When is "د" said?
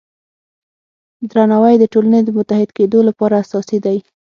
1.79-1.83, 2.23-2.29